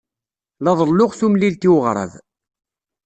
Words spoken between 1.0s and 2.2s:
tumlilt i weɣrab.